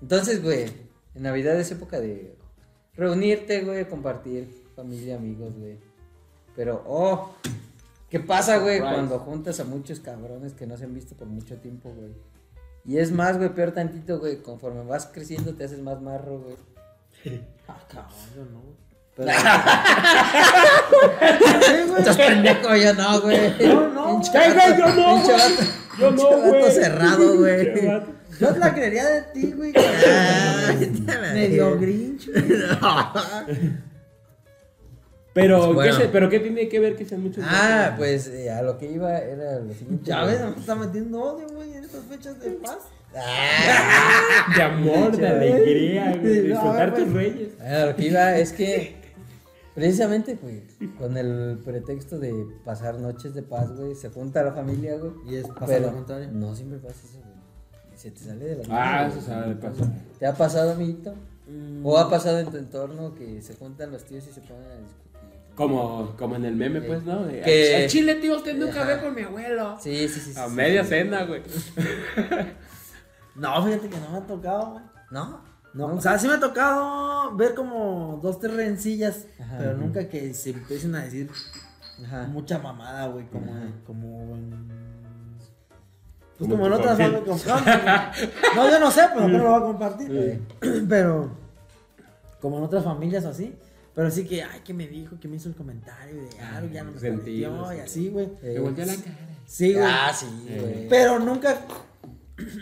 Entonces, 0.00 0.42
güey, 0.42 0.64
en 1.14 1.22
Navidad 1.22 1.58
es 1.58 1.70
época 1.70 2.00
de 2.00 2.36
reunirte, 2.94 3.62
güey, 3.62 3.88
compartir 3.88 4.66
familia, 4.76 5.16
amigos, 5.16 5.54
güey. 5.58 5.78
Pero, 6.54 6.84
oh, 6.86 7.34
¿qué 8.08 8.20
pasa, 8.20 8.58
güey, 8.58 8.80
cuando 8.80 9.18
juntas 9.18 9.58
a 9.60 9.64
muchos 9.64 10.00
cabrones 10.00 10.54
que 10.54 10.66
no 10.66 10.76
se 10.76 10.84
han 10.84 10.94
visto 10.94 11.14
por 11.14 11.28
mucho 11.28 11.56
tiempo, 11.56 11.90
güey? 11.90 12.12
Y 12.84 12.98
es 12.98 13.12
más, 13.12 13.36
güey, 13.36 13.50
peor 13.50 13.72
tantito, 13.72 14.18
güey, 14.18 14.42
conforme 14.42 14.82
vas 14.84 15.06
creciendo 15.06 15.54
te 15.54 15.64
haces 15.64 15.80
más 15.80 16.00
marro, 16.00 16.40
güey. 16.40 16.56
Ah, 17.70 17.84
cabrón, 17.86 18.14
yo 18.34 18.46
no, 18.46 18.62
güey. 18.62 18.76
Pero... 19.14 19.30
Estás 21.98 22.16
pendejo, 22.16 22.74
yo 22.76 22.94
no, 22.94 23.20
güey. 23.20 23.58
No, 23.66 23.88
no. 23.88 24.12
Pinche 24.12 24.38
yo 24.78 24.86
no, 24.94 25.20
güey. 25.20 25.36
Yo 25.98 26.10
no, 26.12 26.38
güey. 26.38 26.72
cerrado, 26.72 27.36
güey. 27.36 27.74
Yo 28.40 28.50
la 28.56 28.72
creería 28.74 29.04
de 29.06 29.22
ti, 29.34 29.52
güey. 29.52 29.72
Ah, 29.76 30.72
Medio 31.34 31.78
grinch, 31.78 32.30
güey. 32.30 32.44
Pero, 35.34 35.72
Bueno. 35.72 35.96
¿qué 35.96 36.02
se- 36.04 36.08
¿pero 36.08 36.28
qué 36.28 36.40
tiene 36.40 36.68
que 36.68 36.80
ver 36.80 36.96
que 36.96 37.04
sean 37.04 37.22
muchos? 37.22 37.44
Ah, 37.46 37.94
pues 37.96 38.26
eh, 38.28 38.50
a 38.50 38.62
lo 38.62 38.76
que 38.76 38.90
iba 38.90 39.18
era 39.18 39.60
lo 39.60 39.72
siguiente. 39.72 40.04
Ya 40.04 40.24
ves, 40.24 40.40
me 40.40 40.50
está 40.58 40.74
metiendo 40.74 41.20
odio, 41.22 41.46
güey, 41.54 41.74
en 41.74 41.84
estas 41.84 42.02
fechas 42.06 42.40
de 42.40 42.50
paz. 42.52 42.78
Ah, 43.16 44.52
De 44.56 44.62
amor, 44.62 45.16
de 45.16 45.28
alegría, 45.28 46.10
güey. 46.20 46.22
De 46.34 46.42
disfrutar 46.42 46.94
tus 46.94 47.12
reyes. 47.12 47.60
a 47.60 47.86
lo 47.86 47.94
que 47.96 48.06
iba 48.06 48.36
es 48.36 48.52
que 48.52 48.96
precisamente, 49.76 50.36
güey, 50.42 50.62
con 50.98 51.16
el 51.16 51.60
pretexto 51.64 52.18
de 52.18 52.34
pasar 52.64 52.98
noches 52.98 53.32
de 53.34 53.42
paz, 53.42 53.70
güey, 53.76 53.94
se 53.94 54.08
junta 54.10 54.42
la 54.42 54.52
familia, 54.52 54.96
güey. 54.96 55.12
Y 55.28 55.36
es 55.36 55.46
pasa 55.46 55.66
pero 55.66 55.86
lo 55.86 55.92
contrario. 55.92 56.30
No 56.32 56.56
siempre 56.56 56.78
pasa 56.78 56.96
eso, 57.08 57.20
Se 57.98 58.12
te 58.12 58.20
sale 58.20 58.44
de 58.44 58.56
la 58.56 58.64
Ah, 58.70 58.96
mano, 59.02 59.08
eso 59.08 59.16
güey. 59.16 59.26
sabe, 59.26 59.54
pasa. 59.56 59.92
¿Te 60.20 60.26
ha 60.26 60.32
pasado, 60.34 60.70
amiguito? 60.72 61.14
Mm. 61.48 61.84
¿O 61.84 61.98
ha 61.98 62.08
pasado 62.08 62.38
en 62.38 62.46
tu 62.50 62.56
entorno 62.56 63.14
que 63.16 63.42
se 63.42 63.54
juntan 63.56 63.90
los 63.90 64.04
tíos 64.04 64.24
y 64.28 64.32
se 64.32 64.40
ponen 64.42 64.62
a 64.70 64.74
discutir? 64.76 65.08
Como, 65.56 66.14
como 66.16 66.36
en 66.36 66.44
el 66.44 66.54
meme, 66.54 66.80
pues, 66.80 67.02
¿no? 67.02 67.24
De, 67.24 67.40
Que- 67.40 67.74
"Al 67.82 67.88
chile, 67.88 68.14
tío, 68.14 68.36
usted 68.36 68.56
nunca 68.56 68.82
Ajá. 68.82 68.94
ve 68.94 69.00
con 69.02 69.14
mi 69.16 69.22
abuelo. 69.22 69.76
Sí, 69.80 70.06
sí, 70.08 70.20
sí. 70.20 70.32
sí, 70.32 70.38
A 70.38 70.48
sí, 70.48 70.54
media 70.54 70.84
sí. 70.84 70.90
cena, 70.90 71.24
güey. 71.24 71.42
No, 73.34 73.64
fíjate 73.64 73.88
que 73.88 73.96
no 73.98 74.10
me 74.10 74.18
ha 74.18 74.26
tocado, 74.26 74.70
güey. 74.72 74.84
¿No? 75.10 75.40
No, 75.74 75.86
o 75.94 76.00
sea, 76.00 76.18
sí 76.18 76.26
me 76.28 76.34
ha 76.34 76.40
tocado 76.40 77.34
ver 77.36 77.54
como 77.54 78.18
dos, 78.22 78.38
tres 78.40 78.54
rencillas, 78.54 79.26
Ajá. 79.40 79.56
pero 79.58 79.76
nunca 79.76 80.08
que 80.08 80.32
se 80.34 80.50
empiecen 80.50 80.94
a 80.94 81.02
decir 81.04 81.30
Ajá. 82.04 82.26
mucha 82.28 82.58
mamada, 82.58 83.06
güey, 83.08 83.26
como, 83.26 83.52
como 83.86 84.34
en... 84.36 84.68
Pues 86.38 86.48
Como 86.50 86.64
familia. 86.68 86.94
familias. 86.94 88.30
No, 88.54 88.70
yo 88.70 88.78
no 88.80 88.90
sé, 88.90 89.02
pero 89.12 89.26
no 89.28 89.38
lo 89.38 89.44
voy 89.50 89.58
a 89.60 89.62
compartir. 89.64 90.40
Pero, 90.88 91.30
como 92.40 92.58
en 92.58 92.64
otras 92.64 92.84
familias 92.84 93.24
o 93.24 93.30
así. 93.30 93.54
Pero 93.94 94.10
sí 94.12 94.24
que, 94.24 94.44
ay, 94.44 94.60
que 94.64 94.72
me 94.72 94.86
dijo, 94.86 95.18
que 95.18 95.26
me 95.26 95.36
hizo 95.36 95.48
el 95.48 95.56
comentario 95.56 96.14
de 96.22 96.40
algo, 96.40 96.72
ya 96.72 96.84
no 96.84 96.92
me 96.92 97.00
Sentido, 97.00 97.72
y 97.72 97.76
sí. 97.76 97.80
así, 97.82 98.08
güey. 98.10 98.28
Me 98.40 98.60
volteó 98.60 98.84
la 98.86 98.94
cara. 98.94 99.18
Sí, 99.44 99.72
güey. 99.72 99.84
Ah, 99.84 100.12
sí, 100.14 100.26
güey. 100.48 100.88
Pero 100.88 101.18
nunca, 101.18 101.58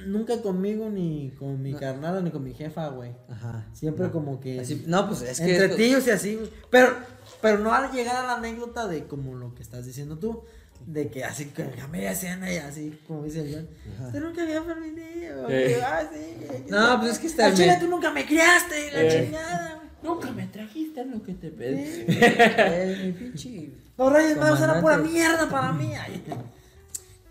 nunca 0.07 0.41
conmigo, 0.41 0.89
ni 0.89 1.31
con 1.39 1.61
mi 1.61 1.75
carnal, 1.75 2.25
ni 2.25 2.31
con 2.31 2.43
mi 2.43 2.55
jefa, 2.55 2.89
güey. 2.89 3.13
Ajá. 3.29 3.67
Siempre 3.75 4.11
como 4.11 4.41
que... 4.41 4.61
Así- 4.61 4.85
no, 4.87 5.07
pues 5.07 5.21
es 5.21 5.39
que. 5.39 5.55
entre 5.57 5.77
tíos 5.77 6.07
y 6.07 6.11
así, 6.11 6.37
güey. 6.37 6.51
Pero, 6.71 6.95
pero 7.43 7.59
no 7.59 7.75
al 7.75 7.93
llegar 7.93 8.17
a 8.17 8.27
la 8.27 8.37
anécdota 8.37 8.89
de 8.89 9.05
como 9.07 9.35
lo 9.35 9.55
que 9.55 9.63
estás 9.63 9.85
diciendo 9.85 10.19
tú. 10.19 10.43
De 10.87 11.09
que 11.09 11.25
así 11.25 11.47
que 11.47 11.63
a 11.83 11.87
media 11.89 12.15
cena 12.15 12.53
y 12.53 12.57
así, 12.59 12.99
como 13.07 13.25
dice 13.25 13.41
el 13.43 13.55
John. 13.55 14.07
Usted 14.07 14.21
nunca 14.21 14.43
había 14.43 14.63
permitido. 14.65 15.49
Eh. 15.51 15.81
Ah, 15.83 16.03
sí. 16.13 16.65
No, 16.69 17.01
pues 17.01 17.13
es 17.13 17.19
que 17.19 17.27
está 17.29 17.53
chile 17.53 17.65
bien. 17.69 17.81
tú 17.81 17.89
nunca 17.89 18.11
me 18.13 18.25
criaste, 18.27 18.93
la 18.93 19.03
Eh. 19.03 19.25
chingada. 19.25 19.83
Nunca 20.03 20.31
me 20.31 20.47
trajiste 20.47 21.05
lo 21.07 21.23
que 21.23 21.35
te 21.35 21.51
pedí. 21.51 22.05
Eh, 22.09 23.03
mi 23.07 23.13
pinche. 23.13 23.71
Los 23.99 24.13
Reyes 24.13 24.37
Magos 24.37 24.61
eran 24.61 24.81
pura 24.81 24.99
mierda 24.99 25.49
para 25.49 25.73
mí. 25.73 25.93
Ay. 25.95 26.23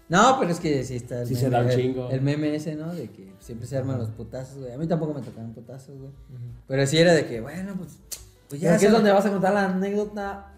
No, 0.10 0.38
pero 0.40 0.52
es 0.52 0.60
que 0.60 0.84
sí 0.84 0.98
está 0.98 1.22
el 1.22 1.28
Sí 1.28 1.34
meme. 1.36 1.46
se 1.46 1.50
da 1.52 1.62
un 1.62 1.70
el- 1.70 1.76
chingo. 1.76 2.10
El 2.12 2.22
meme 2.22 2.56
ese, 2.56 2.76
¿no? 2.76 2.94
De 2.94 3.10
que 3.10 3.32
siempre 3.40 3.68
se 3.68 3.78
arman 3.78 3.98
los 3.98 4.10
putazos, 4.10 4.58
güey. 4.60 4.72
A 4.74 4.78
mí 4.78 4.88
tampoco 4.88 5.14
me 5.14 5.22
tocaron 5.22 5.54
putazos, 5.54 5.98
güey. 5.98 6.12
Pero 6.68 6.86
sí 6.88 6.98
era 6.98 7.14
de 7.14 7.26
que, 7.26 7.42
bueno, 7.42 7.76
pues. 7.78 7.98
Pues 8.50 8.62
Ya 8.62 8.76
aquí 8.76 8.86
es 8.86 8.92
donde 8.92 9.12
vas 9.12 9.26
a 9.26 9.32
contar 9.32 9.54
la 9.54 9.66
anécdota 9.66 10.52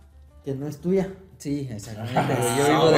que 0.48 0.56
no 0.56 0.66
es 0.66 0.78
tuya. 0.78 1.10
Sí, 1.38 1.68
exactamente. 1.70 2.14
güey. 2.24 2.58
Yo 2.58 2.64
Ah, 2.64 2.70
vivo 2.70 2.92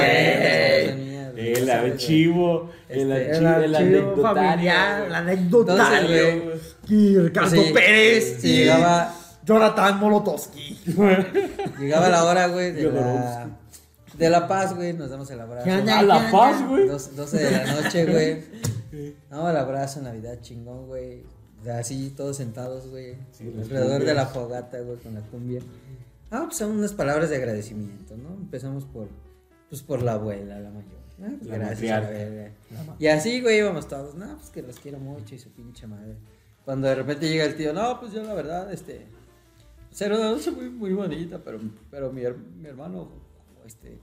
de 1.34 1.58
El 1.58 1.68
archivo, 1.70 2.70
el 2.88 3.10
archivo, 3.12 3.48
el 3.64 3.74
anecdotario. 3.74 4.22
familiar, 4.22 4.96
güey. 4.98 5.08
el 5.08 5.14
anecdotario. 5.16 6.16
Entonces. 6.28 6.76
Y 6.88 7.18
Ricardo 7.18 7.50
Sí, 7.50 7.70
Pérez. 7.74 8.36
sí, 8.40 8.48
y 8.52 8.56
llegaba, 8.58 9.14
Jonathan 9.44 9.98
Molotowski. 9.98 10.78
llegaba 11.80 12.08
la 12.08 12.24
hora, 12.24 12.46
güey, 12.46 12.70
de 12.70 12.84
la, 12.92 13.48
de 14.16 14.30
la 14.30 14.46
paz, 14.46 14.76
güey. 14.76 14.92
Nos 14.92 15.10
damos 15.10 15.28
el 15.32 15.40
abrazo. 15.40 15.68
A 15.70 16.02
la 16.02 16.30
paz, 16.30 16.64
güey. 16.68 16.86
Dos- 16.86 17.16
12 17.16 17.36
de 17.36 17.50
la 17.50 17.74
noche, 17.82 18.06
güey. 18.06 18.60
No, 19.30 19.48
el 19.50 19.56
abrazo, 19.56 20.00
Navidad 20.02 20.38
chingón, 20.40 20.86
güey. 20.86 21.22
Así, 21.78 22.12
todos 22.16 22.36
sentados, 22.36 22.88
güey. 22.88 23.16
Sí, 23.32 23.52
alrededor 23.60 24.04
de 24.04 24.14
la 24.14 24.26
fogata, 24.26 24.78
güey, 24.80 24.98
con 24.98 25.14
la 25.14 25.20
cumbia. 25.20 25.60
Ah, 26.30 26.42
pues 26.46 26.58
son 26.58 26.70
unas 26.72 26.92
palabras 26.92 27.30
de 27.30 27.36
agradecimiento, 27.36 28.16
¿no? 28.16 28.30
Empezamos 28.34 28.84
por, 28.84 29.08
pues 29.68 29.82
por 29.82 30.02
la 30.02 30.12
abuela, 30.12 30.60
la 30.60 30.70
mayor. 30.70 31.00
Ah, 31.22 31.28
pues 31.38 31.50
La 31.50 31.58
gracias, 31.58 31.90
a 31.98 32.10
la. 32.10 32.96
Y 32.98 33.06
así, 33.08 33.40
güey, 33.40 33.58
íbamos 33.58 33.88
todos. 33.88 34.14
No, 34.14 34.36
pues 34.36 34.50
que 34.50 34.62
los 34.62 34.78
quiero 34.78 34.98
mucho 34.98 35.34
y 35.34 35.38
su 35.38 35.50
pinche 35.50 35.86
madre. 35.86 36.16
Cuando 36.64 36.88
de 36.88 36.94
repente 36.94 37.28
llega 37.28 37.44
el 37.44 37.56
tío, 37.56 37.72
no, 37.72 37.98
pues 38.00 38.12
yo 38.12 38.22
la 38.22 38.34
verdad, 38.34 38.72
este. 38.72 39.06
Ser 39.90 40.12
una 40.12 40.30
noche 40.30 40.50
muy, 40.52 40.70
muy 40.70 40.92
bonita, 40.92 41.40
pero, 41.44 41.58
pero 41.90 42.12
mi, 42.12 42.22
her- 42.22 42.36
mi 42.36 42.68
hermano, 42.68 43.08
este. 43.66 43.98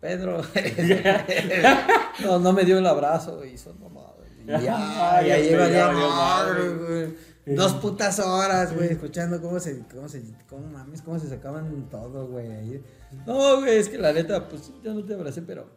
Pedro, 0.00 0.42
no, 2.24 2.38
no 2.38 2.52
me 2.52 2.64
dio 2.64 2.78
el 2.78 2.86
abrazo 2.86 3.44
y 3.44 3.56
son 3.56 3.80
mamadas. 3.80 4.14
Ya, 4.46 4.60
ya 5.70 5.92
madre, 5.92 6.70
madre. 6.70 7.14
Dos 7.46 7.74
putas 7.74 8.18
horas, 8.18 8.74
güey, 8.74 8.88
escuchando 8.92 9.40
cómo 9.40 9.60
se, 9.60 9.78
cómo 9.94 10.08
se, 10.08 10.22
cómo 10.48 10.66
mames, 10.66 11.00
cómo 11.02 11.18
se 11.20 11.28
sacaban 11.28 11.88
todo, 11.88 12.26
güey. 12.26 12.82
No, 13.24 13.60
güey, 13.60 13.76
es 13.76 13.88
que 13.88 13.98
la 13.98 14.12
neta, 14.12 14.48
pues 14.48 14.72
yo 14.82 14.92
no 14.92 15.04
te 15.04 15.14
abracé, 15.14 15.42
pero, 15.42 15.68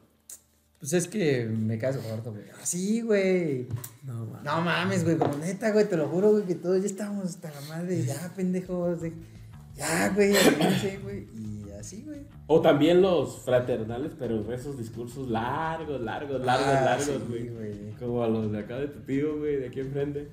pues 0.79 0.93
es 0.93 1.07
que 1.07 1.45
me 1.45 1.77
caes 1.77 2.01
gordo, 2.03 2.31
güey. 2.31 2.45
Así, 2.61 3.01
güey. 3.01 3.67
No, 4.03 4.25
man. 4.25 4.43
No 4.43 4.61
mames, 4.61 5.03
güey, 5.03 5.17
como 5.17 5.35
neta, 5.37 5.71
güey, 5.71 5.87
te 5.87 5.95
lo 5.95 6.07
juro, 6.07 6.31
güey, 6.31 6.45
que 6.45 6.55
todos 6.55 6.79
ya 6.81 6.87
estábamos 6.87 7.25
hasta 7.25 7.51
la 7.51 7.61
madre, 7.67 8.03
ya, 8.03 8.33
pendejos, 8.35 9.01
de- 9.01 9.13
ya, 9.75 10.09
güey, 10.09 10.33
güey, 11.03 11.27
y 11.35 11.71
así, 11.79 12.01
güey. 12.03 12.21
O 12.47 12.61
también 12.61 12.99
los 13.01 13.37
fraternales, 13.45 14.13
pero 14.17 14.51
esos 14.51 14.75
discursos 14.77 15.29
largos, 15.29 16.01
largos, 16.01 16.41
largos, 16.43 16.67
Ah, 16.67 16.81
largos, 16.83 17.05
sí, 17.05 17.21
güey. 17.29 17.49
güey. 17.49 17.91
Como 17.99 18.23
a 18.23 18.27
los 18.27 18.51
de 18.51 18.57
acá 18.59 18.77
de 18.77 18.87
tu 18.87 18.99
tío, 19.01 19.37
güey, 19.37 19.57
de 19.57 19.67
aquí 19.67 19.79
enfrente. 19.81 20.29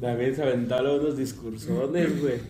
También 0.00 0.34
se 0.34 0.42
aventaron 0.42 1.00
unos 1.00 1.16
discursones, 1.16 2.20
güey. 2.20 2.40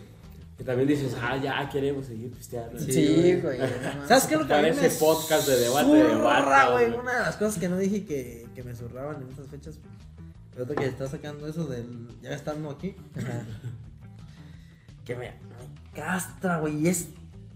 Que 0.57 0.65
también 0.65 0.89
dices, 0.89 1.17
ah, 1.21 1.37
ya 1.37 1.69
queremos 1.69 2.07
seguir 2.07 2.31
pisteando. 2.31 2.79
Sí, 2.79 3.41
güey. 3.43 3.59
¿Sabes 4.07 4.25
qué 4.27 4.35
es 4.35 4.41
lo 4.41 4.47
que 4.47 4.53
Parece 4.53 4.83
me 4.83 4.95
podcast 4.95 5.49
de 5.49 5.57
debate 5.57 5.91
de 5.93 6.03
zurra, 6.03 6.41
vatos, 6.41 6.73
güey? 6.73 6.87
güey. 6.89 7.01
Una 7.01 7.15
de 7.15 7.21
las 7.21 7.37
cosas 7.37 7.59
que 7.59 7.69
no 7.69 7.79
dije 7.79 8.05
que, 8.05 8.47
que 8.55 8.63
me 8.63 8.75
zurraban 8.75 9.23
en 9.23 9.29
estas 9.29 9.47
fechas. 9.49 9.79
Pero 10.55 10.67
que 10.75 10.87
está 10.87 11.09
sacando 11.09 11.47
eso 11.49 11.65
del. 11.65 12.09
Ya 12.23 12.35
estando 12.35 12.71
aquí. 12.71 12.95
Ajá. 13.17 13.45
Que 15.05 15.17
me, 15.17 15.31
me 15.31 15.93
castra, 15.95 16.59
güey. 16.61 16.77
Y 16.79 16.87
es 16.87 17.09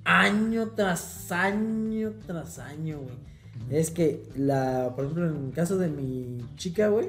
año 0.04 0.72
tras 0.74 1.30
año 1.30 2.12
tras 2.26 2.58
año, 2.58 2.98
güey. 2.98 3.14
Es 3.70 3.90
que, 3.92 4.28
la, 4.34 4.92
por 4.96 5.04
ejemplo, 5.04 5.28
en 5.28 5.46
el 5.46 5.52
caso 5.52 5.78
de 5.78 5.88
mi 5.88 6.38
chica, 6.56 6.88
güey, 6.88 7.08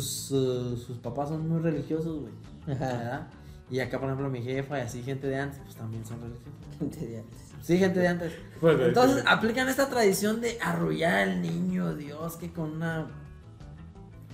sus, 0.00 0.30
uh, 0.30 0.76
sus 0.76 0.96
papás 0.98 1.28
son 1.28 1.48
muy 1.48 1.60
religiosos, 1.60 2.20
güey. 2.22 2.32
Ajá. 2.76 2.86
¿verdad? 2.86 3.26
Y 3.70 3.80
acá, 3.80 3.98
por 3.98 4.08
ejemplo, 4.08 4.28
mi 4.28 4.42
jefa 4.42 4.78
y 4.78 4.82
así, 4.82 5.02
gente 5.02 5.26
de 5.26 5.36
antes, 5.36 5.60
pues 5.64 5.76
también 5.76 6.04
son 6.04 6.20
religiosos. 6.20 6.52
Gente 6.78 7.06
de 7.06 7.18
antes. 7.18 7.38
Sí, 7.62 7.78
gente 7.78 8.00
de 8.00 8.08
antes. 8.08 8.32
Pues, 8.60 8.78
Entonces 8.80 9.24
aplican 9.26 9.68
esta 9.68 9.88
tradición 9.88 10.40
de 10.40 10.58
arrullar 10.60 11.14
al 11.14 11.42
niño, 11.42 11.94
Dios, 11.94 12.36
que 12.36 12.52
con 12.52 12.72
una. 12.72 13.06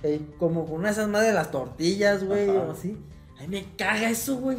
eh, 0.03 0.21
como 0.39 0.65
con 0.65 0.75
una 0.79 0.87
de 0.87 0.93
esas 0.93 1.07
madres 1.09 1.29
de 1.29 1.35
las 1.35 1.51
tortillas, 1.51 2.23
güey, 2.23 2.49
o 2.49 2.71
así. 2.71 2.97
Ay, 3.39 3.47
me 3.47 3.65
caga 3.77 4.09
eso, 4.09 4.37
güey. 4.37 4.57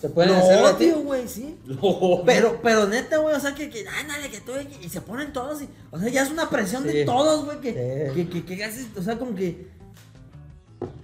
¿Se 0.00 0.08
pueden 0.08 0.34
a 0.36 0.76
ti? 0.76 0.86
odio, 0.90 1.00
güey, 1.02 1.26
sí. 1.26 1.58
No. 1.66 2.22
Pero, 2.24 2.60
pero 2.62 2.86
neta, 2.86 3.18
güey, 3.18 3.34
o 3.34 3.40
sea, 3.40 3.54
que, 3.54 3.68
que, 3.70 3.84
ándale, 3.88 4.30
que 4.30 4.40
tú, 4.40 4.52
y 4.80 4.88
se 4.88 5.00
ponen 5.00 5.32
todos, 5.32 5.62
y, 5.62 5.68
o 5.90 5.98
sea, 5.98 6.08
ya 6.08 6.22
es 6.22 6.30
una 6.30 6.48
presión 6.50 6.84
de 6.84 7.04
todos, 7.04 7.44
güey, 7.44 7.60
que, 7.60 8.10
Sí. 8.14 8.24
que, 8.26 8.44
que, 8.44 8.56
que 8.56 8.64
haces, 8.64 8.88
o 8.96 9.02
sea, 9.02 9.18
como 9.18 9.34
que, 9.34 9.68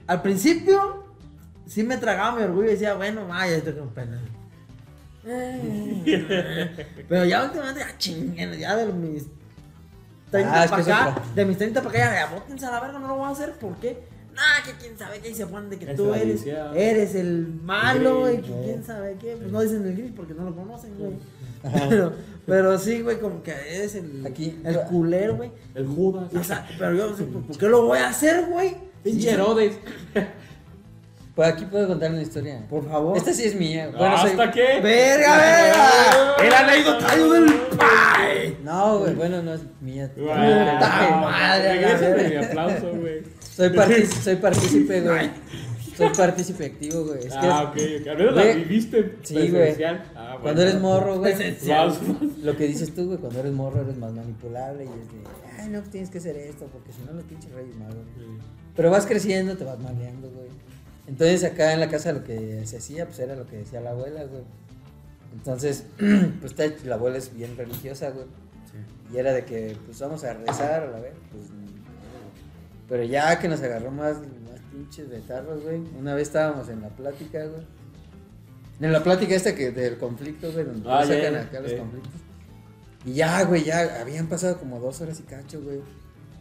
al 0.09 0.23
principio, 0.23 1.05
sí 1.67 1.85
me 1.85 1.97
tragaba 1.97 2.37
mi 2.37 2.43
orgullo 2.43 2.67
y 2.69 2.73
decía, 2.73 2.95
bueno, 2.95 3.29
vaya, 3.29 3.57
estoy 3.59 3.75
con 3.75 3.91
pena. 3.91 4.21
Pero 7.09 7.25
ya 7.25 7.45
últimamente, 7.45 7.81
ya 7.81 7.99
chinguen, 7.99 8.53
ya 8.59 8.77
de 8.77 8.93
mis 8.93 9.27
30 10.31 10.63
Ah, 10.63 10.67
para 10.69 10.83
acá, 10.83 11.23
de 11.35 11.45
mis 11.45 11.59
30 11.59 11.83
para 11.83 11.91
acá, 11.91 11.99
ya, 11.99 12.29
ya 12.29 12.35
bótense 12.35 12.67
a 12.67 12.71
la 12.71 12.81
verga, 12.81 12.99
no 12.99 13.09
lo 13.09 13.17
voy 13.17 13.27
a 13.29 13.31
hacer, 13.31 13.53
¿por 13.53 13.77
qué? 13.77 14.19
nah, 14.35 14.65
que 14.65 14.73
quién 14.81 14.97
sabe 14.97 15.19
qué, 15.19 15.31
y 15.31 15.35
se 15.35 15.47
ponen 15.47 15.69
de 15.69 15.79
que 15.81 15.91
Es 15.91 15.97
tú 15.97 16.15
eres, 16.15 17.15
el 17.17 17.49
malo, 17.65 18.29
El 18.29 18.39
y 18.39 18.43
que 18.43 18.53
quién 18.65 18.85
sabe 18.85 19.17
qué. 19.21 19.37
Pues 19.37 19.51
no 19.51 19.61
dicen 19.61 19.85
el 19.85 19.97
gris 19.97 20.13
porque 20.17 20.33
no 20.33 20.45
lo 20.45 20.55
conocen, 20.55 20.97
güey. 20.97 21.15
Pero, 21.89 22.13
pero 22.47 22.79
sí, 22.79 23.03
güey, 23.03 23.19
como 23.19 23.43
que 23.43 23.51
eres 23.51 23.97
el, 23.97 24.25
Aquí- 24.25 24.61
el 24.65 24.81
culero, 24.83 25.35
güey. 25.37 25.51
El 25.75 25.89
Judas. 25.89 26.33
O 26.33 26.45
sea, 26.45 26.69
pero 26.79 26.95
yo, 26.95 27.17
¿por 27.17 27.43
por 27.43 27.59
qué 27.59 27.69
lo 27.69 27.83
voy 27.87 27.99
a 27.99 28.11
hacer, 28.11 28.47
güey? 28.47 28.77
Pinche 29.03 29.31
Herodes. 29.31 29.79
Pues 31.35 31.53
aquí 31.53 31.67
puedo 31.67 31.87
contar 31.87 32.11
una 32.11 32.21
historia. 32.23 32.67
Por 32.69 32.85
favor. 32.89 33.17
Esta 33.17 33.33
sí 33.33 33.45
es 33.45 33.55
mía. 33.55 33.93
Bueno, 33.97 34.17
¿Hasta 34.17 34.29
soy- 34.37 34.51
qué? 34.51 34.81
¡Verga, 34.83 35.39
verga! 35.39 36.35
¡Era 36.45 36.59
anecdotario 36.67 37.31
del 37.33 37.55
pai! 37.79 38.57
No, 38.65 38.99
güey, 38.99 39.15
bueno, 39.15 39.41
no 39.45 39.55
es 39.55 39.61
mía. 39.81 40.11
Puta 40.13 40.35
madre, 40.35 41.75
Regrésame 41.75 42.29
mi 42.29 42.37
aplauso, 42.45 42.91
güey. 42.93 43.23
Soy, 43.55 43.69
partic- 43.69 44.07
soy 44.21 44.35
partícipe, 44.35 45.01
güey. 45.01 45.31
Soy 45.97 46.09
partícipe 46.09 46.67
activo, 46.67 47.05
güey. 47.05 47.19
Es 47.21 47.33
que 47.33 47.39
ah, 47.47 47.63
ok, 47.71 47.77
ok. 48.01 48.07
Al 48.09 48.17
menos 48.19 48.35
la 48.35 48.43
viviste 48.55 49.15
Sí, 49.23 49.49
güey. 49.49 49.85
Ah, 49.85 50.03
bueno. 50.17 50.41
cuando 50.43 50.63
eres 50.63 50.81
morro, 50.81 51.19
güey. 51.21 51.35
Lo 52.43 52.57
que 52.57 52.67
dices 52.67 52.93
tú, 52.93 53.07
güey, 53.07 53.19
cuando 53.19 53.39
eres 53.39 53.53
morro 53.53 53.81
eres 53.83 53.97
más 53.97 54.13
manipulable 54.13 54.87
y 54.87 54.89
es 54.89 54.93
de, 55.13 55.63
ay, 55.63 55.69
no, 55.69 55.79
pues 55.79 55.91
tienes 55.93 56.11
que 56.11 56.19
hacer 56.19 56.37
esto, 56.37 56.67
porque 56.73 56.91
si 56.93 57.01
no 57.03 57.13
los 57.13 57.23
pinches 57.23 57.53
reyes 57.53 57.77
magos. 57.77 57.95
güey". 58.17 58.59
Pero 58.79 58.93
vas 58.93 59.07
creciendo, 59.07 59.57
te 59.57 59.65
vas 59.65 59.81
maleando, 59.81 60.31
güey. 60.31 60.47
Entonces 61.09 61.43
acá 61.43 61.73
en 61.73 61.81
la 61.81 61.89
casa 61.89 62.13
lo 62.13 62.23
que 62.23 62.65
se 62.65 62.77
hacía, 62.77 63.07
pues 63.07 63.19
era 63.19 63.35
lo 63.35 63.45
que 63.45 63.57
decía 63.57 63.81
la 63.81 63.91
abuela, 63.91 64.23
güey. 64.23 64.45
Entonces, 65.35 65.85
pues 66.41 66.85
la 66.85 66.95
abuela 66.95 67.19
es 67.19 67.35
bien 67.35 67.57
religiosa, 67.57 68.11
güey. 68.11 68.27
Y 69.13 69.17
era 69.17 69.33
de 69.33 69.45
que, 69.45 69.77
pues 69.85 69.99
vamos 69.99 70.23
a 70.23 70.33
rezar, 70.35 70.85
a 70.85 70.91
la 70.93 71.01
vez. 71.01 71.13
Pues, 71.33 71.47
pero 72.89 73.03
ya 73.03 73.37
que 73.41 73.49
nos 73.49 73.61
agarró 73.63 73.91
más, 73.91 74.19
más 74.19 74.61
pinches 74.71 75.09
betarros, 75.11 75.61
güey. 75.65 75.83
Una 75.99 76.15
vez 76.15 76.29
estábamos 76.29 76.69
en 76.69 76.81
la 76.81 76.91
plática, 76.91 77.47
güey. 77.47 77.67
En 78.81 78.93
la 78.93 79.03
plática 79.03 79.35
esta 79.35 79.57
que 79.57 79.73
del 79.73 79.99
conflicto, 79.99 80.53
güey, 80.53 80.65
donde 80.65 80.89
Ah, 80.89 81.05
sacan 81.05 81.35
acá 81.35 81.59
los 81.59 81.73
conflictos. 81.73 82.13
Y 83.05 83.15
ya, 83.15 83.43
güey, 83.43 83.65
ya 83.65 84.01
habían 84.01 84.29
pasado 84.29 84.57
como 84.57 84.79
dos 84.79 85.01
horas 85.01 85.19
y 85.19 85.25
cacho, 85.25 85.61
güey. 85.63 85.81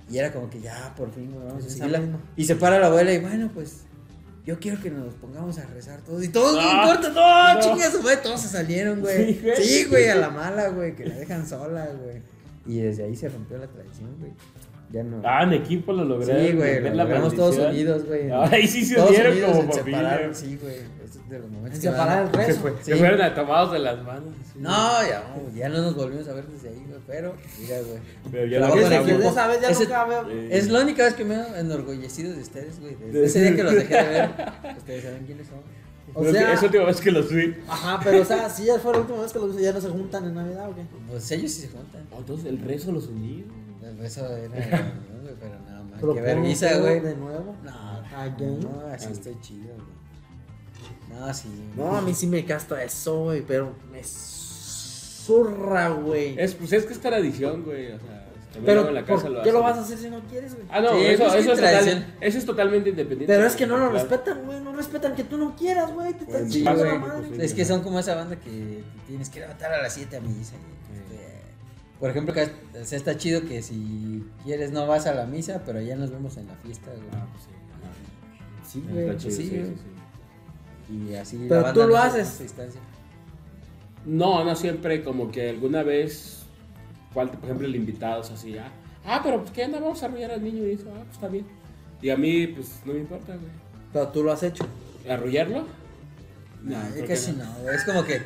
Y 0.10 0.18
era 0.18 0.32
como 0.32 0.50
que 0.50 0.62
ya, 0.62 0.94
por 0.96 1.12
fin, 1.12 1.32
güey, 1.34 1.46
vamos 1.48 1.66
a 1.66 1.70
seguirla. 1.70 2.02
Y 2.36 2.46
se 2.46 2.56
para 2.56 2.80
la 2.80 2.88
abuela 2.88 3.12
y 3.14 3.20
bueno, 3.20 3.50
pues 3.54 3.82
yo 4.46 4.58
quiero 4.60 4.82
que 4.82 4.90
nos 4.90 5.14
pongamos 5.16 5.58
a 5.58 5.66
rezar 5.66 6.02
todos. 6.02 6.24
Y 6.24 6.30
todos, 6.30 6.58
Ah, 6.62 6.84
no 6.86 6.94
importa, 6.94 7.10
no, 7.10 7.54
no. 7.56 7.60
chingas, 7.60 8.02
güey, 8.02 8.22
todos 8.22 8.42
se 8.42 8.48
salieron, 8.48 9.02
güey. 9.02 9.34
Sí, 9.34 9.40
güey. 9.44 9.56
Sí, 9.64 9.86
güey, 9.86 10.08
a 10.10 10.16
la 10.16 10.30
mala, 10.30 10.70
güey, 10.70 10.96
que 10.96 11.06
la 11.06 11.16
dejan 11.16 11.46
sola, 11.46 11.88
güey. 12.02 12.22
Y 12.66 12.80
desde 12.82 13.04
ahí 13.04 13.16
se 13.16 13.28
rompió 13.30 13.58
la 13.58 13.68
tradición, 13.68 14.16
güey. 14.20 14.32
Ya 14.92 15.04
no. 15.04 15.22
Ah, 15.26 15.44
en 15.44 15.54
equipo 15.54 15.92
lo 15.92 16.06
logré. 16.06 16.48
sí, 16.48 16.56
güey, 16.56 16.80
lo 16.82 16.94
logramos 16.96 17.36
todos 17.36 17.58
unidos, 17.58 18.06
güey. 18.06 18.32
Ah, 18.32 18.48
Ahí 18.52 18.66
sí 18.68 18.86
se 18.86 18.96
Todos 18.96 19.10
unieron 19.10 19.40
como 19.42 19.72
familia. 19.74 19.84
separar, 20.02 20.36
Sí, 20.36 20.58
güey. 20.62 20.76
Es 21.04 21.30
de 21.30 21.40
los 21.40 21.50
momentos 21.50 21.76
En 21.76 21.82
que 21.82 21.88
separar 21.90 22.24
van- 22.32 22.42
el 22.42 22.48
rezo. 22.48 22.62
Fue- 22.62 22.74
Sí. 22.82 22.94
fueron 22.94 23.22
a- 23.22 23.36
tomados 23.36 23.72
de 23.74 23.80
las 23.80 24.02
manos. 24.04 24.34
No, 24.56 24.70
ya, 25.08 25.24
no, 25.36 25.56
ya 25.58 25.68
no 25.70 25.82
nos 25.82 25.96
volvimos 25.96 26.28
a 26.30 26.34
ver 26.34 26.46
desde 26.48 26.70
ahí, 26.70 26.84
güey. 26.88 27.00
Pero, 27.06 27.36
mira, 27.60 27.78
güey. 27.82 28.00
Pero 28.32 28.46
ya 28.48 28.60
lo 28.62 28.74
que 28.74 28.82
esa 29.28 29.48
vez 29.48 29.62
ya 29.62 29.70
Ese- 29.70 29.84
nunca 29.84 30.06
veo. 30.06 30.30
Eh, 30.30 30.48
Es 30.52 30.70
la 30.70 30.82
única 30.82 31.04
vez 31.04 31.14
que 31.16 31.26
me 31.26 31.36
he 31.36 31.60
enorgullecido 31.60 32.34
de 32.34 32.42
ustedes, 32.42 32.80
güey. 32.80 32.96
Desde 33.12 33.26
ese 33.26 33.42
día 33.42 33.56
que 33.58 33.64
los 33.64 33.74
dejé 33.76 33.94
de 33.94 34.04
ver, 34.10 34.30
ustedes 34.78 35.04
saben 35.04 35.26
quiénes 35.26 35.48
son. 35.48 35.58
O 36.14 36.24
sea- 36.24 36.54
es 36.54 36.62
la 36.62 36.66
última 36.68 36.86
vez 36.86 37.02
que 37.02 37.12
los 37.12 37.30
vi. 37.32 37.56
Ajá, 37.68 38.00
pero 38.04 38.22
o 38.22 38.26
sea, 38.26 38.50
si 38.50 38.64
ya 38.66 38.80
fue 38.80 38.94
la 38.94 39.00
última 39.00 39.22
vez 39.22 39.34
que 39.34 39.40
los 39.40 39.58
ya 39.58 39.74
no 39.74 39.82
se 39.82 39.90
juntan 39.90 40.24
en 40.26 40.34
Navidad 40.36 40.70
o 40.70 40.76
qué. 40.76 40.82
Pues 41.10 41.30
ellos 41.32 41.52
sí 41.52 41.62
se 41.64 41.68
juntan. 41.68 42.08
Oh, 42.12 42.20
entonces 42.20 42.46
el 42.46 42.60
rezo 42.60 42.94
los 42.94 43.08
unió. 43.08 43.44
Eso 44.04 44.28
era, 44.36 44.48
güey, 45.22 45.36
pero 45.40 45.60
nada 45.66 45.84
más. 45.84 46.00
Pero 46.00 46.14
Qué 46.14 46.20
¿cómo 46.20 46.22
vergüenza, 46.22 46.78
güey. 46.80 47.00
De 47.00 47.16
nuevo. 47.16 47.56
No, 47.64 48.18
Again. 48.18 48.60
no, 48.62 48.88
así 48.94 49.12
estoy 49.12 49.38
chido, 49.42 49.74
güey. 49.76 51.20
No, 51.20 51.34
sí. 51.34 51.50
No, 51.76 51.96
a 51.98 52.02
mí 52.02 52.14
sí 52.14 52.28
me 52.28 52.46
casta 52.46 52.84
eso, 52.84 53.24
güey, 53.24 53.42
pero 53.42 53.74
me 53.92 54.02
zurra, 54.04 55.90
güey. 55.90 56.36
Es, 56.40 56.54
pues 56.56 56.72
es 56.74 56.86
que 56.86 56.94
es 56.94 57.00
tradición, 57.00 57.64
güey. 57.64 57.88
O 57.94 58.00
sea, 58.00 58.26
Pero, 58.66 58.88
en 58.88 58.94
la 58.96 59.06
casa 59.06 59.24
¿por 59.24 59.32
lo 59.32 59.44
qué 59.44 59.52
lo 59.52 59.62
vas 59.62 59.78
a 59.78 59.82
hacer 59.82 59.98
si 59.98 60.10
no 60.10 60.20
quieres, 60.22 60.56
güey? 60.56 60.66
Ah, 60.70 60.80
no, 60.82 60.92
Sí, 60.94 61.06
eso, 61.06 61.26
eso, 61.28 61.38
es 61.54 61.60
total- 61.60 62.16
eso 62.22 62.38
es 62.38 62.46
totalmente 62.46 62.90
independiente. 62.90 63.34
Pero 63.34 63.46
es 63.48 63.56
que 63.56 63.68
no 63.68 63.78
lo 63.78 63.90
Claro. 63.92 64.08
respetan, 64.08 64.46
güey. 64.46 64.60
No 64.62 64.74
respetan 64.74 65.16
que 65.16 65.24
tú 65.24 65.38
no 65.38 65.56
quieras, 65.56 65.94
güey. 65.94 66.14
Te 66.14 66.24
están 66.24 66.40
Pues, 66.42 66.54
Sí, 66.54 66.60
chingando 66.60 66.80
güey. 66.84 66.92
la 66.94 67.00
madre. 67.00 67.28
pues, 67.30 67.40
Es 67.42 67.54
que 67.54 67.66
son 67.66 67.82
como 67.84 68.00
esa 68.00 68.16
banda 68.16 68.36
que 68.38 68.50
te 68.50 68.84
tienes 69.08 69.30
que 69.30 69.40
levantar 69.42 69.74
a 69.74 69.82
las 69.82 69.94
7 69.94 70.18
a 70.18 70.22
misa. 70.22 70.56
y, 70.56 70.98
este, 70.98 71.27
por 72.00 72.10
ejemplo, 72.10 72.34
que 72.34 72.44
o 72.80 72.86
sea, 72.86 72.98
está 72.98 73.18
chido 73.18 73.42
que 73.42 73.62
si 73.62 74.24
quieres 74.44 74.72
no 74.72 74.86
vas 74.88 75.08
a 75.08 75.14
la 75.16 75.26
misa, 75.26 75.64
pero 75.66 75.82
ya 75.82 75.96
nos 75.96 76.12
vemos 76.12 76.38
en 76.38 76.48
la 76.48 76.56
fiesta, 76.56 76.92
güey. 76.92 77.08
Ah, 77.14 77.28
pues 77.32 77.44
sí. 77.46 77.50
ajá. 77.84 78.68
Sí, 78.68 78.80
Está 78.80 78.92
güey, 78.94 79.18
chido, 79.18 79.22
pues 79.22 79.36
sí, 79.36 79.44
sí, 79.44 79.50
güey. 79.58 79.66
sí, 79.66 79.76
sí. 79.78 80.94
Y 81.10 81.16
así 81.16 81.46
Pero 81.50 81.62
la 81.62 81.74
tú 81.74 81.82
lo 81.82 81.88
no 81.90 81.98
haces. 81.98 82.40
no. 84.06 84.38
No, 84.38 84.44
no 84.46 84.56
siempre, 84.56 85.04
como 85.04 85.32
que 85.32 85.50
alguna 85.50 85.84
vez, 85.84 86.44
cual, 87.14 87.30
por 87.30 87.44
ejemplo, 87.44 87.68
el 87.68 87.76
invitado 87.76 88.22
es 88.22 88.32
así, 88.32 88.58
ah, 88.58 88.72
ah, 89.06 89.20
pero 89.24 89.40
pues 89.42 89.52
que 89.52 89.64
anda, 89.64 89.80
vamos 89.80 90.02
a 90.02 90.06
arrullar 90.06 90.32
al 90.32 90.44
niño 90.44 90.66
y 90.66 90.72
eso, 90.72 90.86
ah, 90.96 91.00
pues 91.04 91.14
está 91.16 91.28
bien. 91.28 91.46
Y 92.02 92.10
a 92.10 92.16
mí, 92.18 92.48
pues 92.48 92.80
no 92.86 92.94
me 92.94 93.00
importa, 93.00 93.36
güey. 93.36 93.50
Pero 93.92 94.08
tú 94.10 94.24
lo 94.24 94.32
has 94.32 94.44
hecho. 94.44 94.66
¿Arrullarlo? 95.10 95.66
No, 96.64 96.82
es 96.82 96.94
que 96.94 97.04
que 97.06 97.16
sí, 97.16 97.38
no, 97.38 97.46
güey. 97.62 97.76
Es 97.76 97.84
como 97.84 98.04
que. 98.04 98.22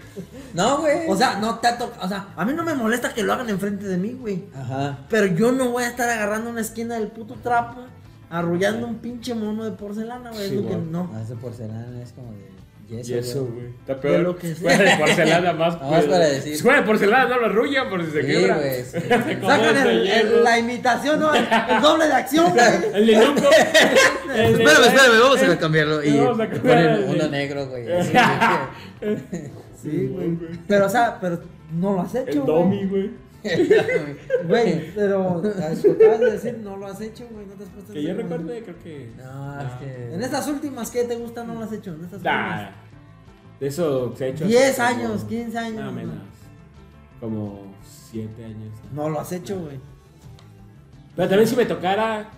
No, 0.53 0.79
güey. 0.79 1.07
O 1.07 1.15
sea, 1.15 1.39
no 1.39 1.59
te 1.59 1.67
ha 1.67 1.77
tocado. 1.77 2.05
O 2.05 2.07
sea, 2.07 2.27
a 2.35 2.45
mí 2.45 2.53
no 2.53 2.63
me 2.63 2.73
molesta 2.73 3.13
que 3.13 3.23
lo 3.23 3.33
hagan 3.33 3.49
enfrente 3.49 3.85
de 3.87 3.97
mí, 3.97 4.13
güey. 4.19 4.45
Ajá. 4.55 4.99
Pero 5.09 5.27
yo 5.27 5.51
no 5.51 5.69
voy 5.69 5.83
a 5.83 5.89
estar 5.89 6.09
agarrando 6.09 6.49
una 6.49 6.61
esquina 6.61 6.95
del 6.95 7.07
puto 7.09 7.35
trapo, 7.35 7.81
arrullando 8.29 8.87
un 8.87 8.95
pinche 8.95 9.35
mono 9.35 9.63
de 9.65 9.71
porcelana, 9.71 10.31
güey. 10.31 10.43
es 10.43 10.49
Sí, 10.49 10.55
lo 10.55 10.67
que 10.67 10.75
no. 10.77 11.09
No, 11.11 11.19
es 11.19 11.29
de 11.29 11.35
porcelana, 11.35 12.01
es 12.01 12.13
como 12.13 12.31
de 12.31 12.49
yeso. 12.97 13.13
Y 13.13 13.17
eso, 13.17 13.39
güey. 13.45 13.53
güey. 13.53 13.67
Está 13.79 13.93
De 13.95 13.99
peor. 14.01 14.19
lo 14.21 14.37
que 14.37 14.47
sea. 14.55 14.55
Fuera 14.77 14.91
de 14.91 14.97
porcelana 14.97 15.53
más. 15.53 15.75
Nada 15.81 15.91
más 15.91 16.05
para 16.05 16.25
decir. 16.27 16.55
Si 16.57 16.61
fuera 16.63 16.81
de 16.81 16.87
porcelana, 16.87 17.27
no 17.29 17.39
lo 17.39 17.45
arrullan 17.47 17.89
por 17.89 18.05
si 18.05 18.11
se 18.11 18.21
Sí, 18.21 18.27
quebra. 18.27 18.57
güey. 18.57 18.83
sí. 18.83 18.97
Sacan 19.41 19.73
de 19.83 19.91
el- 19.91 20.07
el- 20.07 20.43
la 20.43 20.59
imitación, 20.59 21.19
¿no? 21.19 21.33
El, 21.33 21.47
el 21.69 21.81
doble 21.81 22.07
de 22.07 22.13
acción, 22.13 22.51
güey. 22.51 22.65
El 22.93 23.07
de 23.07 23.13
de- 23.13 24.51
Espérame, 24.51 24.85
espérame, 24.87 25.19
vamos 25.21 25.41
a 25.43 25.57
cambiarlo. 25.59 26.03
Y 26.03 26.17
Vamos 26.19 26.39
a 26.39 26.49
ponen 26.49 26.77
el- 26.89 27.03
uno 27.09 27.27
negro, 27.29 27.67
güey. 27.67 27.85
Sí, 29.81 30.07
güey. 30.11 30.37
Pero, 30.67 30.85
o 30.85 30.89
sea, 30.89 31.17
pero 31.19 31.41
no 31.73 31.93
lo 31.93 32.01
has 32.01 32.13
hecho, 32.15 32.29
El 32.31 32.39
güey. 32.41 32.47
Domi, 32.47 32.85
güey. 32.85 33.11
Güey, 34.47 34.93
pero 34.95 35.37
acabas 35.39 35.83
de 36.19 36.31
decir, 36.31 36.57
no 36.63 36.77
lo 36.77 36.87
has 36.87 37.01
hecho, 37.01 37.27
güey. 37.31 37.45
No 37.45 37.53
te 37.53 37.63
has 37.63 37.69
puesto 37.69 37.93
Que 37.93 38.03
yo 38.03 38.13
recuerde, 38.13 38.63
creo 38.63 38.79
que. 38.83 39.11
No, 39.17 39.61
es 39.61 39.71
que. 39.79 40.13
En 40.13 40.21
estas 40.21 40.47
últimas, 40.47 40.91
¿qué 40.91 41.03
te 41.05 41.15
gusta? 41.15 41.43
No 41.43 41.55
lo 41.55 41.61
has 41.63 41.71
hecho. 41.73 41.93
En 41.93 42.03
estas 42.05 42.21
Nah, 42.21 42.47
últimas. 42.51 42.73
de 43.59 43.67
eso 43.67 44.15
se 44.15 44.23
ha 44.23 44.27
hecho. 44.27 44.45
10 44.45 44.79
hace 44.79 44.93
como- 44.95 45.07
años, 45.09 45.23
15 45.25 45.57
años. 45.57 45.75
No, 45.79 45.85
¿no? 45.85 45.91
menos. 45.91 46.15
Como 47.19 47.61
7 48.11 48.45
años. 48.45 48.71
¿no? 48.93 49.03
No 49.03 49.09
lo 49.09 49.19
has 49.19 49.31
hecho, 49.31 49.59
güey. 49.59 49.79
Pero 51.15 51.27
también 51.29 51.47
si 51.47 51.55
me 51.55 51.65
tocara 51.65 52.29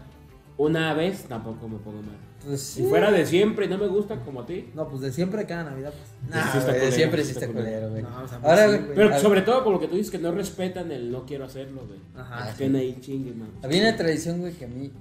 una 0.58 0.94
vez, 0.94 1.24
tampoco 1.26 1.68
me 1.68 1.78
pongo 1.80 2.02
mal. 2.02 2.16
Pues 2.46 2.62
Si 2.62 2.84
fuera 2.84 3.12
de 3.12 3.26
siempre 3.26 3.66
y 3.66 3.70
no 3.70 3.78
me 3.78 3.88
gusta 3.88 4.18
como 4.18 4.42
a 4.42 4.46
ti. 4.46 4.70
No, 4.74 4.88
pues 4.90 5.02
de 5.02 5.12
siempre 5.14 5.46
cada 5.46 5.64
Navidad, 5.64 5.94
pues. 5.94 6.30
Nah, 6.36 6.52
Sí 6.52 6.58
está 6.58 6.70
güey, 6.72 6.80
culero, 6.80 6.96
siempre 6.96 7.24
sí 7.24 7.34
sí 7.34 7.40
está 7.40 7.48
culero. 7.54 7.90
güey. 7.90 8.04
No, 8.04 8.24
o 8.24 8.28
sea, 8.28 8.40
Ahora, 8.44 8.64
sí, 8.64 8.68
güey. 8.70 8.82
güey. 8.82 8.96
Pero 8.96 9.20
sobre 9.20 9.42
todo 9.44 9.64
por 9.64 9.74
lo 9.74 9.80
que 9.80 9.88
tú 9.88 9.96
dices 9.96 10.12
que 10.12 10.18
no 10.20 10.32
respetan 10.32 10.92
el 10.92 11.12
no 11.12 11.26
quiero 11.26 11.46
hacerlo, 11.46 11.86
güey. 11.88 12.00
Ajá. 12.16 12.50
Estén 12.50 12.76
ahí 12.76 12.98
chingue, 13.00 13.34
man. 13.34 13.50
Había 13.64 13.82
una 13.82 13.96
tradición, 13.96 14.40
güey, 14.40 14.54
que 14.54 14.66
a 14.66 14.68
mí. 14.68 14.92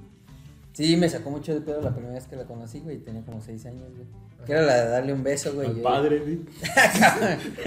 Sí, 0.73 0.97
me 0.97 1.09
sacó 1.09 1.31
mucho 1.31 1.53
de 1.53 1.61
pedo 1.61 1.83
la 1.83 1.91
primera 1.93 2.15
vez 2.15 2.27
que 2.27 2.35
la 2.37 2.45
conocí, 2.45 2.81
güey. 2.81 2.99
Tenía 2.99 3.23
como 3.23 3.41
6 3.43 3.67
años, 3.67 3.91
güey. 3.95 4.07
Que 4.47 4.53
era 4.53 4.63
la 4.63 4.75
de 4.85 4.89
darle 4.89 5.13
un 5.13 5.23
beso, 5.23 5.53
güey. 5.53 5.69
Al 5.69 5.77
yo- 5.77 5.83
padre, 5.83 6.19
güey. 6.21 6.41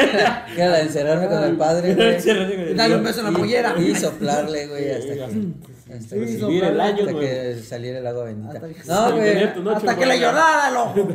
Que 0.55 0.61
era 0.61 0.71
la 0.71 0.77
de 0.77 0.83
encerrarme 0.83 1.27
con 1.27 1.43
el 1.43 1.55
padre, 1.55 1.93
güey. 1.93 2.17
Y 2.71 2.73
dale 2.73 2.95
un 2.97 3.03
beso 3.03 3.19
en 3.19 3.25
la 3.25 3.31
mollera. 3.31 3.75
Y 3.79 3.95
soplarle, 3.95 4.67
güey, 4.67 4.91
hasta 4.91 5.13
que. 5.13 5.23
Hasta 5.23 6.15
que, 6.15 6.19
Recibir 6.21 6.63
el 6.63 6.81
año, 6.81 7.05
hasta 7.05 7.19
que 7.19 7.61
saliera 7.63 7.99
el 7.99 8.07
agua 8.07 8.23
bendita. 8.25 8.59
Que- 8.59 8.75
No, 8.87 9.11
güey. 9.15 9.43
Hasta 9.75 9.95
que 9.97 10.05
le 10.05 10.19
llorara 10.19 10.69
el 10.69 10.75
ojo. 10.75 11.07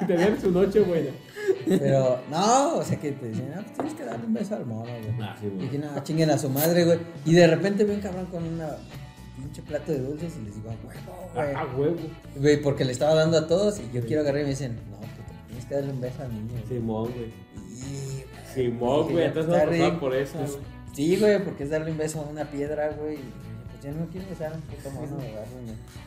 Tener 0.06 0.40
su 0.40 0.50
noche 0.50 0.80
buena. 0.80 1.10
Pero, 1.68 2.20
no, 2.30 2.76
o 2.78 2.82
sea 2.82 2.98
que 2.98 3.12
te 3.12 3.26
ah, 3.54 3.62
pues 3.62 3.72
tienes 3.74 3.94
que 3.94 4.04
darle 4.04 4.26
un 4.26 4.34
beso 4.34 4.56
al 4.56 4.66
mono, 4.66 4.84
güey. 4.90 5.14
Ah, 5.22 5.36
sí, 5.40 5.46
güey. 5.48 5.66
Y 5.66 5.68
que 5.68 5.78
no, 5.78 6.02
chinguen 6.02 6.30
a 6.30 6.38
su 6.38 6.48
madre, 6.48 6.84
güey. 6.84 6.98
Y 7.24 7.34
de 7.34 7.46
repente 7.46 7.84
ven 7.84 8.00
cabrón 8.00 8.26
con 8.26 8.42
una 8.42 8.70
pinche 9.46 9.62
plato 9.62 9.92
de 9.92 9.98
dulces 10.00 10.34
y 10.40 10.44
les 10.44 10.54
digo, 10.56 10.70
a 10.70 10.72
huevo, 10.72 11.30
güey. 11.34 11.54
Ah, 11.54 11.66
huevo. 11.76 11.96
Güey, 12.36 12.62
porque 12.62 12.84
le 12.84 12.92
estaba 12.92 13.14
dando 13.14 13.38
a 13.38 13.46
todos 13.46 13.78
y 13.80 13.90
yo 13.94 14.04
quiero 14.04 14.22
agarrar 14.22 14.40
y 14.42 14.44
me 14.44 14.50
dicen, 14.50 14.76
no, 14.90 14.96
puto, 14.98 15.32
tienes 15.48 15.64
que 15.66 15.74
darle 15.74 15.90
un 15.92 16.00
beso 16.00 16.22
al 16.22 16.32
niño. 16.34 16.50
güey". 16.52 16.66
Simón, 16.68 17.12
güey. 17.12 17.32
Y, 17.70 18.54
Simón, 18.54 19.02
güey. 19.04 19.16
ya, 19.16 19.24
Entonces 19.26 19.54
a 19.54 19.64
rico. 19.66 20.00
por 20.00 20.14
esa, 20.14 20.38
Pues. 20.38 20.58
Sí, 20.94 21.16
güey, 21.18 21.44
porque 21.44 21.64
es 21.64 21.70
darle 21.70 21.90
un 21.90 21.98
beso 21.98 22.20
a 22.20 22.22
una 22.24 22.44
piedra, 22.50 22.88
güey. 22.98 23.18
Pues 23.70 23.84
yo 23.94 24.00
no 24.00 24.06
quiero 24.06 24.26
besar 24.30 24.52
a 24.52 24.54
un 24.56 24.62
puto 24.62 24.90
mono, 24.92 25.16
güey, 25.16 25.30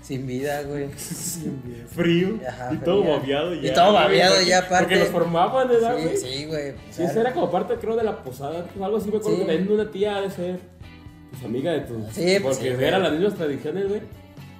Sin 0.02 0.26
vida, 0.26 0.64
güey. 0.64 0.88
Frío. 1.96 2.40
Ajá, 2.48 2.72
y 2.74 2.78
todo 2.78 3.04
babeado 3.04 3.54
ya. 3.54 3.70
Y 3.70 3.74
todo 3.74 3.94
babeado 3.94 4.42
ya, 4.42 4.60
aparte. 4.60 4.84
Porque 4.86 4.96
los 5.00 5.10
formaban, 5.10 5.68
¿verdad, 5.68 5.96
Sí, 5.98 6.04
güey? 6.04 6.18
sí, 6.18 6.46
güey. 6.46 6.74
Sí, 6.92 7.04
eso 7.04 7.20
era 7.22 7.34
como 7.34 7.52
parte, 7.52 7.76
creo, 7.76 7.96
de 7.96 8.04
la 8.04 8.24
posada. 8.24 8.66
Algo 8.82 8.98
así 8.98 9.12
me 9.12 9.18
acuerdo 9.18 9.38
Sí. 9.40 9.46
que 9.46 9.72
una 9.74 9.92
tía 9.92 10.22
de 10.22 10.32
ser 10.32 10.60
pues, 11.32 11.44
amiga 11.44 11.72
de 11.74 11.82
tus. 11.82 12.14
Sí, 12.14 12.38
pues, 12.42 12.58
Porque 12.58 12.76
sí, 12.78 12.84
eran 12.84 13.04
las 13.04 13.12
mismas 13.14 13.36
tradiciones, 13.36 13.88
güey. 13.88 14.02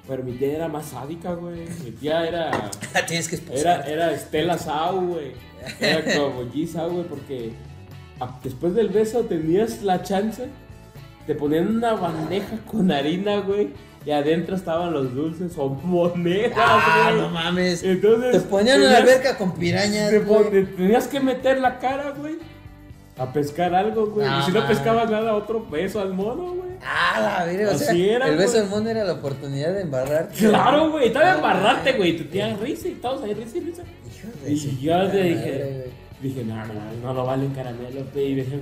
Pero 0.08 0.24
mi 0.24 0.32
tía 0.34 0.54
era 0.56 0.68
más 0.68 0.88
sádica, 0.88 1.34
güey. 1.34 1.66
Mi 1.84 1.92
tía 1.92 2.28
era. 2.28 2.72
Tienes 3.08 3.28
que 3.28 3.36
Era, 3.36 3.44
esposar. 3.76 3.90
era 3.90 4.12
Estela 4.14 4.58
Sau, 4.58 5.02
güey. 5.08 5.34
Era 5.80 6.04
como 6.18 6.44
G 6.52 6.68
Sau, 6.68 6.90
güey, 6.90 7.04
porque 7.06 7.52
después 8.44 8.74
del 8.74 8.90
beso 8.90 9.22
tenías 9.26 9.84
la 9.84 10.02
chance. 10.04 10.48
Te 11.28 11.36
ponían 11.36 11.68
una 11.78 11.94
bandeja 11.94 12.58
con 12.66 12.92
harina, 12.92 13.42
güey. 13.42 13.70
Y 14.06 14.12
adentro 14.12 14.56
estaban 14.56 14.94
los 14.94 15.14
dulces 15.14 15.52
o 15.58 15.70
monedas, 15.70 16.54
Ah, 16.58 17.10
güey. 17.12 17.22
no 17.22 17.30
mames. 17.30 17.84
Entonces. 17.84 18.32
Te 18.32 18.40
ponían 18.48 18.82
en 18.82 18.92
la 18.92 18.98
alberca 18.98 19.38
con 19.38 19.54
pirañas. 19.54 20.10
te 20.10 20.20
güey. 20.20 20.66
tenías 20.76 21.08
que 21.08 21.20
meter 21.20 21.60
la 21.60 21.78
cara, 21.78 22.12
güey. 22.18 22.38
A 23.20 23.34
pescar 23.34 23.76
algo, 23.76 24.08
güey. 24.08 24.26
No 24.28 24.40
y 24.40 24.44
si 24.44 24.52
no 24.52 24.62
mames. 24.62 24.78
pescabas 24.78 25.10
nada, 25.12 25.36
otro 25.36 25.66
beso 25.70 26.00
al 26.00 26.14
mono, 26.14 26.54
güey. 26.56 26.70
Ah, 26.82 27.20
la 27.40 27.46
verga, 27.46 27.72
o 27.72 27.78
sea, 27.78 27.94
era, 27.94 28.28
el 28.30 28.38
beso 28.38 28.52
güey. 28.54 28.62
del 28.62 28.70
mundo 28.70 28.90
era 28.90 29.04
la 29.04 29.14
oportunidad 29.14 29.74
de 29.74 29.82
embarrarte. 29.82 30.36
Claro, 30.48 30.90
güey. 30.92 31.08
Estaba 31.08 31.32
No 31.32 31.36
embarrarte, 31.36 31.94
güey. 31.94 32.16
Te 32.18 32.24
tenías 32.24 32.60
risa 32.60 32.88
y 32.88 32.94
todos 32.94 33.22
ahí 33.24 33.34
risa 33.34 33.58
y 33.58 33.62
risa. 33.62 33.84
Hijo 34.10 34.28
de 34.46 34.52
Y 34.54 34.80
yo 34.82 35.08
te 35.10 35.24
dije, 35.24 35.52
madre, 35.52 35.92
dije, 36.22 36.44
no, 36.46 36.56
no, 36.66 36.74
no 37.04 37.14
lo 37.14 37.26
valen 37.26 37.50
caramelo, 37.52 38.02
pe", 38.14 38.24
y 38.24 38.36
dije, 38.36 38.60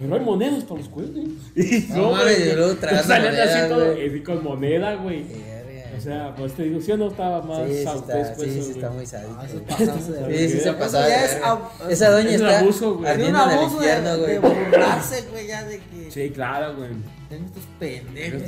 pero 0.00 0.14
hay 0.14 0.20
monedas 0.20 0.64
para 0.64 0.80
los 0.80 0.88
cuernos. 0.88 1.28
Y 1.54 1.86
No 1.90 2.10
luego 2.56 2.74
traes 2.76 3.02
salían 3.06 3.36
así 3.36 3.68
todo, 3.68 3.92
así 3.92 4.20
con 4.22 4.42
moneda, 4.42 4.96
güey. 4.96 5.22
Verga. 5.22 5.61
O 5.96 6.00
sea, 6.00 6.34
pues 6.36 6.52
te 6.54 6.62
digo, 6.64 6.80
¿sí 6.80 6.90
o 6.92 6.96
no 6.96 7.08
estaba 7.08 7.42
más 7.42 7.68
sí, 7.68 7.74
sí 7.74 7.80
está, 7.82 8.02
pues, 8.02 8.52
sí, 8.52 8.62
sí 8.62 8.70
está 8.72 8.86
güey? 8.88 8.96
muy 8.98 9.06
sádico. 9.06 9.36
Ah, 9.38 9.46
Sí, 10.30 10.48
sí 10.48 10.60
se 10.60 10.72
pasaba. 10.72 11.06
es 11.08 11.38
Esa 11.90 12.10
doña 12.10 12.30
es 12.30 12.40
un 12.40 12.46
está 12.46 12.58
abuso, 12.60 12.94
güey. 12.96 13.20
Es 13.22 13.28
un 13.28 13.36
abuso 13.36 13.80
de, 13.80 14.38
burlarse, 14.38 15.24
güey, 15.30 15.46
ya 15.46 15.64
de 15.64 15.78
que 15.78 16.10
Sí, 16.10 16.30
claro, 16.30 16.76
güey. 16.76 16.90
tengo 17.28 17.46
estos 17.46 17.62
pendejos. 17.78 18.42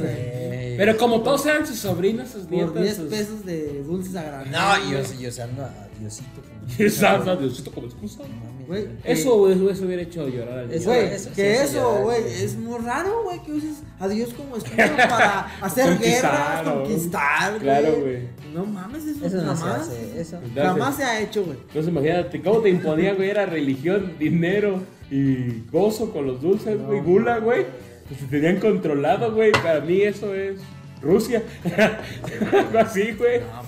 Pero 0.77 0.97
como 0.97 1.23
todos 1.23 1.45
eran 1.47 1.67
sus 1.67 1.79
sobrinos, 1.79 2.29
sus 2.31 2.43
Por 2.45 2.53
nietas, 2.53 2.83
10 2.83 2.97
sus... 2.97 3.11
pesos 3.11 3.45
de 3.45 3.83
dulces 3.85 4.17
a 4.17 4.23
granel. 4.23 4.51
No, 4.53 4.91
yo, 4.91 5.01
yo 5.21 5.29
usando 5.29 5.65
a 5.65 5.71
Diosito. 6.01 6.41
como- 6.43 6.73
Exacto, 6.79 7.37
Diosito 7.37 7.71
como 7.73 7.87
excusa. 7.87 8.19
No 8.23 8.29
mames, 8.29 8.45
Güey, 8.54 8.54
güey. 8.67 8.87
Eso, 9.05 9.39
güey, 9.39 9.53
eso 9.71 9.85
hubiera 9.85 10.03
hecho 10.03 10.29
llorar 10.29 10.59
al 10.61 10.73
Eso, 10.73 10.91
niño. 10.91 11.03
Güey, 11.03 11.15
eso, 11.15 11.31
que 11.35 11.55
eso, 11.55 11.99
güey, 12.03 12.23
es 12.27 12.57
muy 12.57 12.79
raro, 12.79 13.23
güey, 13.25 13.43
que 13.43 13.53
uses 13.53 13.83
a 13.99 14.09
Dios 14.09 14.33
como 14.35 14.57
excusa 14.57 14.97
para 14.97 15.41
hacer 15.61 15.99
guerras, 15.99 16.63
conquistar, 16.63 17.51
güey. 17.53 17.63
Claro, 17.63 17.97
güey. 18.01 18.19
No 18.55 18.65
mames, 18.65 19.05
eso, 19.05 19.27
Eso 19.27 19.37
no 19.43 19.57
se 19.57 19.63
jamás. 19.63 19.81
hace, 19.89 20.21
eso. 20.21 20.41
Jamás 20.55 20.97
se 20.97 21.05
ha 21.05 21.21
hecho, 21.21 21.45
güey. 21.45 21.59
Entonces 21.69 21.89
imagínate, 21.89 22.41
¿cómo 22.43 22.61
te 22.61 22.69
imponía, 22.71 23.15
güey? 23.15 23.31
Era 23.31 23.47
religión, 23.47 24.13
dinero 24.19 24.81
y 25.11 25.63
gozo 25.71 26.13
con 26.13 26.27
los 26.27 26.41
dulces, 26.41 26.81
güey, 26.81 27.01
gula, 27.01 27.39
güey. 27.39 27.67
Pues 28.09 28.21
te 28.21 28.27
tenían 28.27 28.61
controlado, 28.61 29.35
güey. 29.35 29.51
Para 29.53 29.81
mí 29.81 30.03
eso 30.03 30.35
es 30.35 30.61
Rusia. 31.01 31.43
Algo 32.53 32.79
así, 32.79 33.13
güey. 33.13 33.41
No 33.41 33.64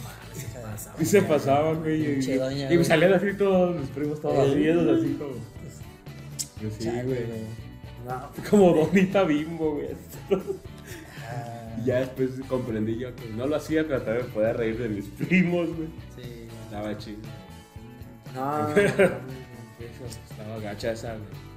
esa 0.77 0.95
Y 0.99 1.05
se 1.05 1.23
pasaban, 1.23 1.81
güey. 1.81 2.21
Y, 2.21 2.37
doña, 2.37 2.73
y 2.73 2.79
me 2.79 2.85
salían 2.85 3.13
así 3.15 3.35
todos 3.35 3.81
mis 3.81 3.89
primos 3.91 4.21
todos 4.21 4.51
arriedos, 4.51 4.99
así 4.99 5.15
como. 5.15 5.33
Yo 6.63 6.71
sí, 6.79 6.89
güey. 7.05 7.27
No, 8.07 8.31
Como 8.51 8.73
donita 8.73 9.25
bimbo, 9.25 9.75
güey. 9.75 9.89
Ah, 11.29 11.77
ya 11.85 12.01
después 12.01 12.31
comprendí 12.49 12.97
yo 12.99 13.15
que 13.17 13.29
no 13.31 13.47
lo 13.47 13.57
hacía, 13.57 13.85
pero 13.87 14.01
también 14.03 14.27
podía 14.29 14.53
reír 14.53 14.79
de 14.79 14.89
mis 14.89 15.07
primos, 15.07 15.69
güey. 15.75 15.89
sí. 16.17 16.47
Estaba 16.67 16.97
chido. 16.99 17.19
no, 18.35 18.69
Eso, 18.71 20.05
estaba 20.31 20.59
gacha 20.61 20.93
esa, 20.93 21.15
güey. 21.15 21.46